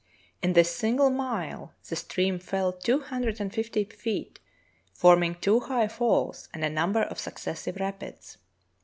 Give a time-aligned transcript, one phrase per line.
[0.41, 4.39] In this single mile the stream fell two hundred and fifty feet,
[4.91, 8.39] forming two high falls and a number of successive rapids.